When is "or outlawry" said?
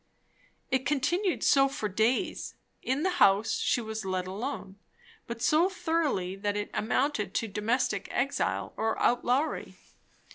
8.77-9.77